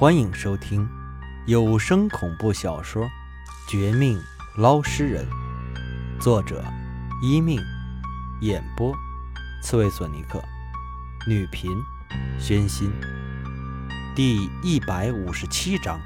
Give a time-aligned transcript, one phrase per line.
[0.00, 0.88] 欢迎收听
[1.46, 3.04] 有声恐怖小说
[3.68, 4.18] 《绝命
[4.56, 5.26] 捞尸人》，
[6.18, 6.64] 作者：
[7.22, 7.60] 一命，
[8.40, 8.94] 演播：
[9.62, 10.42] 刺猬索尼克，
[11.28, 11.70] 女频：
[12.38, 12.90] 宣心。
[14.16, 16.00] 第一百五十七章：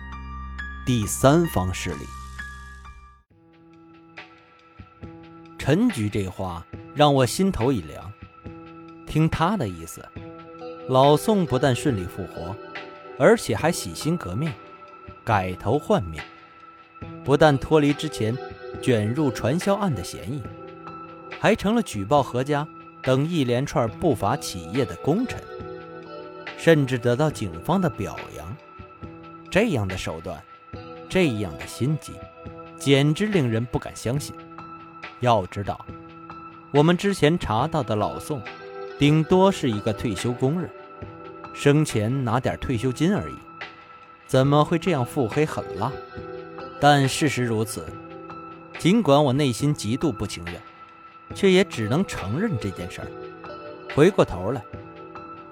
[0.85, 2.05] 第三方势力。
[5.57, 6.67] 陈局这话
[6.97, 8.13] 让我心头一凉。
[9.07, 10.05] 听他的意思，
[10.89, 12.57] 老宋不但顺利复活。
[13.19, 14.53] 而且还洗心革面，
[15.25, 16.23] 改头换面，
[17.25, 18.37] 不但脱离之前
[18.83, 20.43] 卷入传销案的嫌疑，
[21.39, 22.67] 还成了举报何家
[23.03, 25.41] 等一连串不法企业的功臣，
[26.57, 28.57] 甚至得到警方的表扬。
[29.51, 30.43] 这样的手段，
[31.09, 32.13] 这样的心机，
[32.77, 34.35] 简直令人不敢相信。
[35.21, 35.87] 要知道，
[36.73, 38.43] 我们之前查到的老宋，
[38.99, 40.69] 顶多是一个退休工人。
[41.55, 43.35] 生前拿点退休金而已，
[44.27, 45.91] 怎么会这样腹黑狠辣？
[46.81, 47.87] 但事实如此，
[48.79, 50.61] 尽管我内心极度不情愿，
[51.33, 53.09] 却也只能承认这件事儿。
[53.95, 54.61] 回过头来，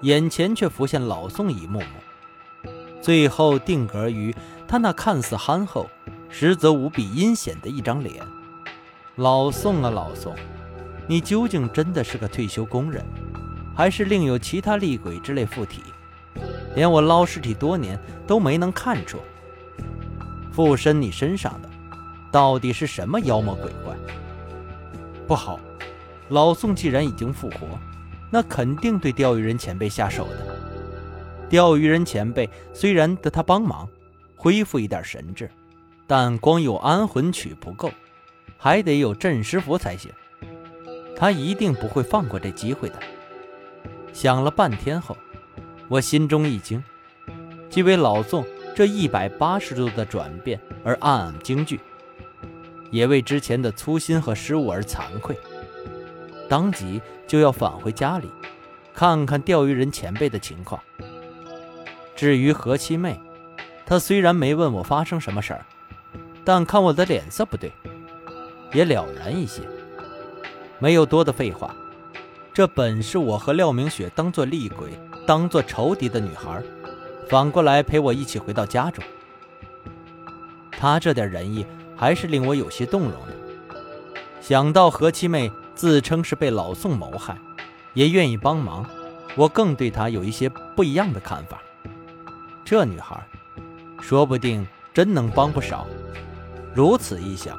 [0.01, 4.35] 眼前却浮现老宋一幕幕，最后定格于
[4.67, 5.89] 他那看似憨厚，
[6.29, 8.27] 实则无比阴险的一张脸。
[9.15, 10.35] 老宋啊，老宋，
[11.07, 13.05] 你究竟真的是个退休工人？
[13.75, 15.83] 还是另有其他厉鬼之类附体，
[16.75, 19.19] 连我捞尸体多年都没能看出。
[20.53, 21.69] 附身你身上的，
[22.31, 23.97] 到底是什么妖魔鬼怪？
[25.27, 25.59] 不好，
[26.29, 27.79] 老宋既然已经复活，
[28.31, 30.59] 那肯定对钓鱼人前辈下手的。
[31.49, 33.89] 钓鱼人前辈虽然得他帮忙
[34.37, 35.51] 恢复一点神智，
[36.07, 37.91] 但光有安魂曲不够，
[38.59, 40.11] 还得有镇尸符才行。
[41.17, 42.99] 他一定不会放过这机会的。
[44.13, 45.17] 想了半天后，
[45.93, 46.83] 我心中一惊，
[47.69, 51.79] 既为老宋这一百八十度的转变而暗暗惊惧，
[52.91, 55.37] 也为之前的粗心和失误而惭愧。
[56.49, 58.31] 当即就要返回家里，
[58.95, 60.81] 看看钓鱼人前辈的情况。
[62.17, 63.21] 至于何七妹，
[63.85, 65.67] 她虽然没问我发生什么事儿，
[66.43, 67.71] 但看我的脸色不对，
[68.73, 69.61] 也了然一些，
[70.79, 71.77] 没有多的废话。
[72.55, 76.63] 这本是我和廖明雪当做厉鬼、当做仇敌的女孩，
[77.29, 79.03] 反过来陪我一起回到家中。
[80.71, 81.65] 她这点仁义
[81.97, 83.35] 还是令我有些动容的。
[84.41, 87.39] 想到何七妹自称是被老宋谋害，
[87.95, 88.85] 也愿意帮忙，
[89.37, 91.63] 我更对她有一些不一样的看法。
[92.65, 93.25] 这女孩，
[94.01, 95.87] 说不定真能帮不少。
[96.75, 97.57] 如此一想，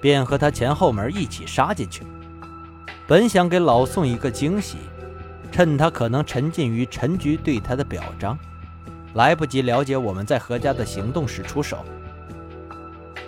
[0.00, 2.02] 便和她前后门一起杀进去。
[3.06, 4.78] 本想给老宋一个惊喜，
[5.50, 8.38] 趁他可能沉浸于陈局对他的表彰，
[9.14, 11.84] 来不及了解我们在何家的行动时出手。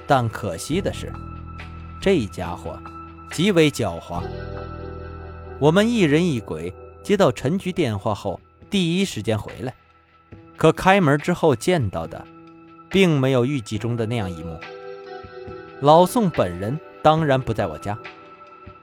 [0.07, 1.13] 但可惜的是，
[2.01, 2.79] 这家伙
[3.31, 4.23] 极为狡猾。
[5.59, 6.73] 我们一人一鬼
[7.03, 8.41] 接到陈局电话后，
[8.71, 9.75] 第一时间回来，
[10.57, 12.25] 可开门之后见到的，
[12.89, 14.59] 并没有预计中的那样一幕。
[15.81, 17.99] 老宋本人当然不在我家，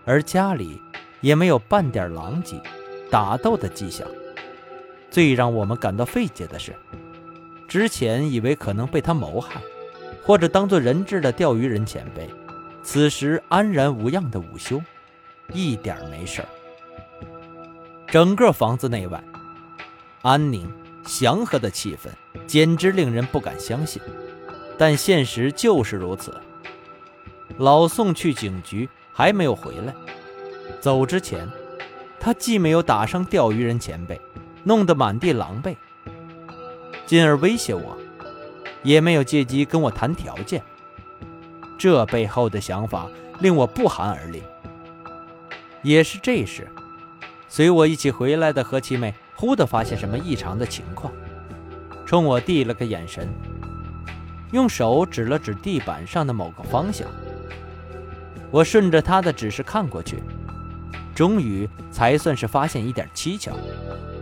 [0.05, 0.81] 而家里。
[1.22, 2.61] 也没有半点狼藉、
[3.09, 4.08] 打斗的迹象。
[5.09, 6.75] 最让我们感到费解的是，
[7.68, 9.62] 之前以为可能被他谋害，
[10.24, 12.30] 或者当做人质的钓鱼人前辈，
[12.84, 14.81] 此时安然无恙的午休，
[15.52, 16.44] 一点没事
[18.08, 19.24] 整个房子内外，
[20.22, 20.72] 安宁
[21.06, 22.09] 祥和的气氛，
[22.46, 24.02] 简直令人不敢相信。
[24.78, 26.40] 但现实就是如此。
[27.58, 29.94] 老宋去警局还没有回来。
[30.80, 31.46] 走之前，
[32.19, 34.19] 他既没有打伤钓鱼人前辈，
[34.63, 35.75] 弄得满地狼狈，
[37.06, 37.97] 进而威胁我，
[38.84, 40.62] 也没有借机跟我谈条件。
[41.78, 43.08] 这背后的想法
[43.40, 44.44] 令我不寒而栗。
[45.81, 46.68] 也是这时，
[47.47, 51.13] 随我一起回来的何七妹忽地发现什么异常的情况，
[52.05, 53.29] 冲我递了个眼神，
[54.52, 57.08] 用手指了指地板上的某个方向。
[58.52, 60.22] 我顺着他的指示看过去。
[61.19, 63.51] 终于才算是发现一点蹊跷，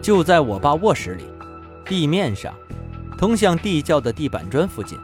[0.02, 1.26] 就在我爸卧室里，
[1.86, 2.52] 地面上，
[3.20, 4.98] 通向地窖的地板砖附近，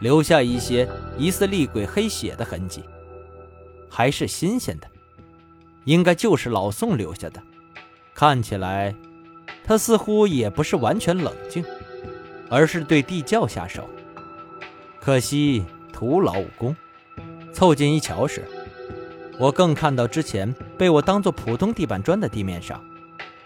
[0.00, 0.86] 留下一些
[1.16, 2.82] 疑似厉鬼黑血的痕迹，
[3.88, 4.86] 还是新鲜的，
[5.84, 7.42] 应该就是老宋留下的。
[8.12, 8.94] 看起来，
[9.64, 11.64] 他似乎也不是完全冷静，
[12.50, 13.88] 而是对地窖下手。
[15.00, 15.64] 可惜
[15.94, 16.76] 徒劳无功。
[17.54, 18.44] 凑近一瞧时。
[19.38, 22.84] 我更看到之前被我当做普通地板砖的地面上，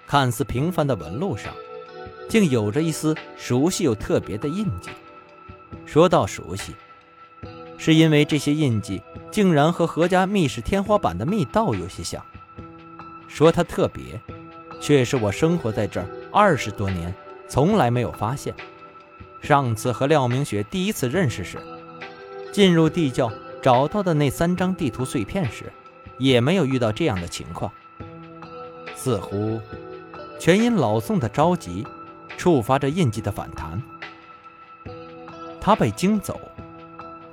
[0.06, 1.52] 看似平凡的纹路上，
[2.30, 4.88] 竟有着一丝熟悉又特别的印记。
[5.84, 6.74] 说到熟悉，
[7.76, 12.24] 是因为这些印记竟然和何家密室天花板的密道有些像。
[13.28, 14.18] 说它特别，
[14.80, 17.14] 却是我生活在这儿二十多年，
[17.46, 18.54] 从来没有发现。
[19.42, 21.58] 上次和廖明雪第一次认识时，
[22.50, 23.30] 进入地窖
[23.60, 25.70] 找到的那三张地图碎片时，
[26.18, 27.70] 也没有遇到这样的情况。
[28.94, 29.60] 似乎
[30.38, 31.86] 全因老宋的着急，
[32.36, 33.80] 触发着印记的反弹。
[35.60, 36.40] 他被惊走，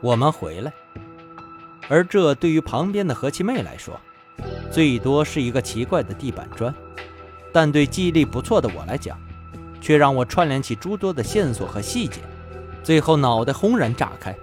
[0.01, 0.73] 我们回来，
[1.87, 3.99] 而这对于旁边的何七妹来说，
[4.71, 6.73] 最多是一个奇怪的地板砖，
[7.51, 9.19] 但对记忆力不错的我来讲，
[9.79, 12.21] 却让我串联起诸多的线索和细节，
[12.83, 14.35] 最后脑袋轰然炸开，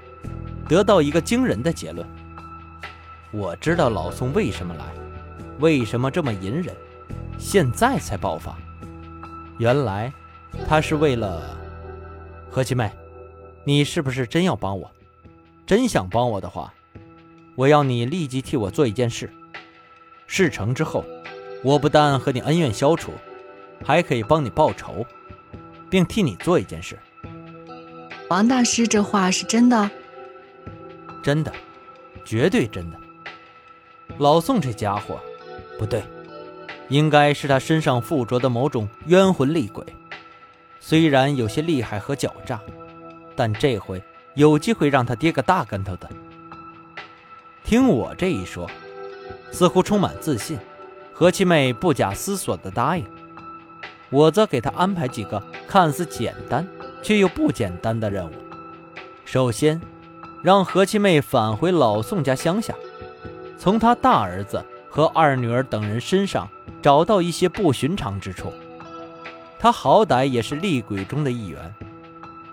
[0.69, 2.06] 得到一个惊人的结论：
[3.32, 4.85] 我知道老宋为什么来，
[5.61, 6.75] 为什么这么隐忍。
[7.38, 8.59] 现在才爆发，
[9.59, 10.12] 原来
[10.69, 11.56] 他是为了
[12.50, 12.91] 何七妹，
[13.65, 14.91] 你是不是真要帮我？
[15.65, 16.75] 真想帮我的话，
[17.55, 19.32] 我要你立即替我做一件事。
[20.27, 21.05] 事成之后，
[21.62, 23.12] 我不但和你恩怨消除，
[23.85, 25.06] 还可以帮你报仇，
[25.88, 26.99] 并替你做一件事。
[28.29, 29.91] 王大师，这话是真的？
[31.23, 31.53] 真的，
[32.25, 32.99] 绝对真的。
[34.18, 35.18] 老宋这家伙，
[35.78, 36.02] 不对。
[36.88, 39.84] 应该是他身上附着的某种冤魂厉鬼，
[40.80, 42.60] 虽然有些厉害和狡诈，
[43.36, 44.02] 但这回
[44.34, 46.10] 有机会让他跌个大跟头的。
[47.62, 48.68] 听我这一说，
[49.52, 50.58] 似乎充满自信，
[51.12, 53.04] 何七妹不假思索地答应。
[54.08, 56.66] 我则给她安排几个看似简单
[57.00, 58.32] 却又不简单的任务。
[59.24, 59.80] 首先，
[60.42, 62.74] 让何七妹返回老宋家乡下，
[63.60, 66.48] 从他大儿子和二女儿等人身上。
[66.82, 68.50] 找到一些不寻常之处，
[69.58, 71.74] 他好歹也是厉鬼中的一员，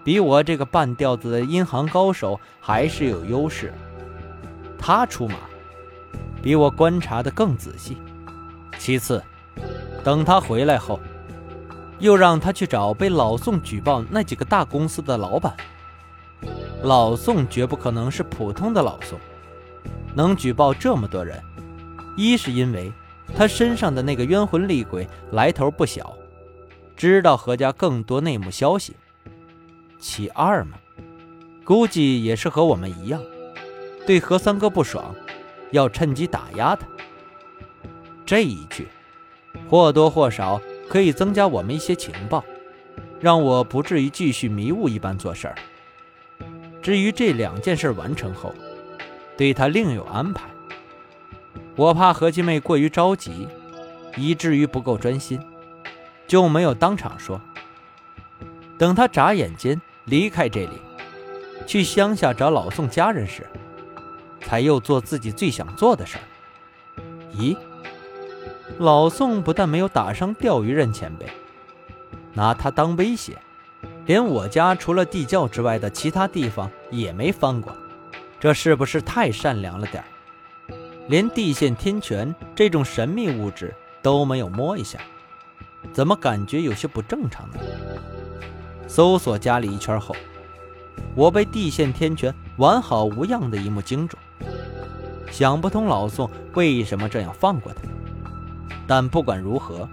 [0.03, 3.73] 比我这个半吊子的阴行高手还是有优势。
[4.77, 5.35] 他出马，
[6.41, 7.95] 比我观察的更仔细。
[8.77, 9.23] 其次，
[10.03, 10.99] 等他回来后，
[11.99, 15.55] 又让他去找被老宋举报那几个大公司的老板。
[16.83, 19.17] 老宋绝不可能是普通的老宋，
[20.17, 21.39] 能举报这么多人，
[22.17, 22.91] 一是因为。
[23.35, 26.17] 他身上的那个冤魂厉鬼来头不小，
[26.95, 28.95] 知道何家更多内幕消息。
[29.99, 30.77] 其二嘛，
[31.65, 33.21] 估计也是和我们一样，
[34.05, 35.13] 对何三哥不爽，
[35.71, 36.87] 要趁机打压他。
[38.25, 38.87] 这一去，
[39.69, 42.45] 或多或少可以增加我们一些情报，
[43.19, 45.55] 让我不至于继续迷雾一般做事儿。
[46.81, 48.55] 至于这两件事完成后，
[49.37, 50.49] 对他另有安排。
[51.75, 53.47] 我怕何七妹过于着急，
[54.15, 55.39] 以至于不够专心，
[56.25, 57.39] 就没有当场说。
[58.77, 60.81] 等他眨眼间离开这里，
[61.65, 63.45] 去乡下找老宋家人时，
[64.41, 66.23] 才又做自己最想做的事儿。
[67.35, 67.55] 咦，
[68.79, 71.27] 老宋不但没有打伤钓鱼人前辈，
[72.33, 73.37] 拿他当威胁，
[74.05, 77.75] 连我家除了地窖之外的其他地方也没翻过，
[78.39, 80.07] 这是不是太善良了点儿？
[81.07, 84.99] 连地线天泉这种神秘物质都没有摸一下，
[85.91, 87.59] 怎么感觉有些不正常呢？
[88.87, 90.15] 搜索家里一圈后，
[91.15, 94.17] 我被地线天泉完好无恙的一幕惊住，
[95.31, 97.81] 想不通老宋为什么这样放过他。
[98.85, 99.89] 但不管如何，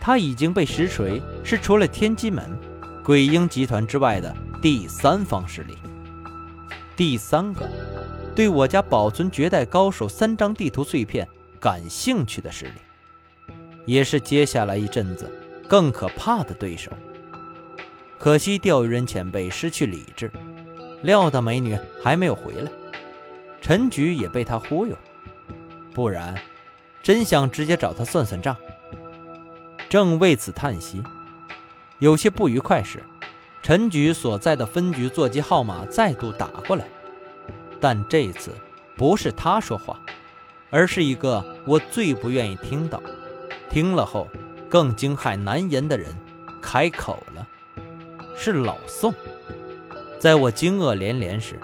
[0.00, 2.44] 他已经被实锤是除了天机门、
[3.02, 5.76] 鬼婴集团之外的第三方势力，
[7.00, 7.66] 第三个。
[8.36, 11.26] 对我家保存绝代高手三张地图碎片
[11.58, 13.54] 感兴趣的势力，
[13.86, 15.32] 也是接下来一阵子
[15.66, 16.92] 更可怕的对手。
[18.18, 20.30] 可惜钓鱼人前辈失去理智，
[21.00, 22.70] 廖大美女还没有回来，
[23.62, 24.94] 陈局也被他忽悠，
[25.94, 26.34] 不然
[27.02, 28.54] 真想直接找他算算账。
[29.88, 31.02] 正为此叹息，
[31.98, 33.02] 有些不愉快时，
[33.62, 36.84] 陈局所在的分局座机号码再度打过来。
[37.80, 38.54] 但这次
[38.96, 39.98] 不是他说话，
[40.70, 43.02] 而是一个我最不愿意听到、
[43.70, 44.28] 听了后
[44.68, 46.14] 更惊骇难言的人
[46.60, 47.46] 开口了，
[48.36, 49.14] 是老宋。
[50.18, 51.58] 在我惊愕连连时，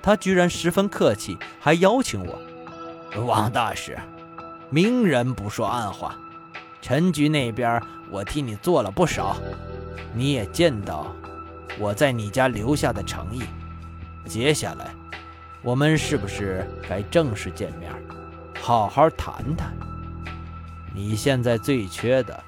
[0.00, 2.38] 他居然十分客气，还邀请我
[3.26, 3.98] ：“王大师，
[4.70, 6.16] 明人不说暗话，
[6.80, 9.36] 陈局那边我替你做了不少，
[10.14, 11.14] 你也见到
[11.78, 13.42] 我在你家留下的诚意，
[14.26, 14.94] 接下来。”
[15.64, 17.92] 我们是不是该正式见面，
[18.60, 19.72] 好好谈谈？
[20.92, 22.42] 你现在最缺的，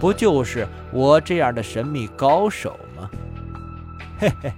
[0.00, 3.08] 不就是我这样的神秘高手吗？
[4.18, 4.52] 嘿嘿。